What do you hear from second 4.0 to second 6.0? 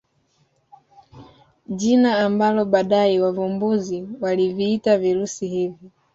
waliviita virusi hivi